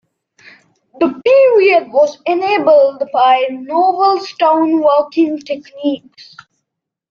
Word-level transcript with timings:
The 0.99 1.21
period 1.23 1.91
was 1.93 2.17
enabled 2.25 3.03
by 3.13 3.45
novel 3.51 4.17
stone 4.25 4.81
working 4.81 5.37
techniques. 5.37 6.35